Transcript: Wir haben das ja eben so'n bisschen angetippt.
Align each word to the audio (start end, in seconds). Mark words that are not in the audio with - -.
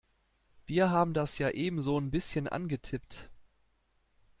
Wir 0.65 0.89
haben 0.89 1.13
das 1.13 1.37
ja 1.37 1.51
eben 1.51 1.79
so'n 1.79 2.09
bisschen 2.09 2.47
angetippt. 2.47 3.29